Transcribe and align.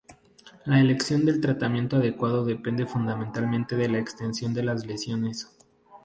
La 0.65 0.79
elección 0.81 1.25
del 1.25 1.39
tratamiento 1.41 1.97
adecuado 1.97 2.43
depende 2.43 2.87
fundamentalmente 2.87 3.75
de 3.75 3.87
la 3.87 3.99
extensión 3.99 4.51
de 4.55 4.63
las 4.63 4.83
lesiones. 4.87 5.55